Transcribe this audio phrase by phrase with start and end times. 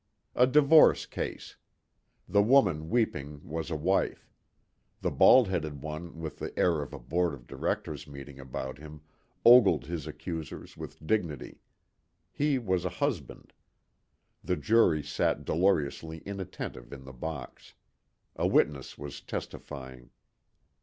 [0.35, 1.57] A divorce case.
[2.27, 4.27] The woman weeping was a wife.
[5.01, 9.01] The bald headed one with the air of a board of directors' meeting about him
[9.45, 11.61] ogled his accusers with dignity.
[12.31, 13.53] He was a husband.
[14.43, 17.75] The jury sat dolorously inattentive in the box.
[18.35, 20.09] A witness was testifying.